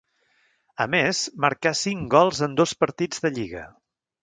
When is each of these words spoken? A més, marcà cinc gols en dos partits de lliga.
A 0.85 0.87
més, 0.93 1.19
marcà 1.45 1.75
cinc 1.81 2.09
gols 2.15 2.41
en 2.49 2.57
dos 2.63 2.75
partits 2.85 3.25
de 3.27 3.35
lliga. 3.39 3.65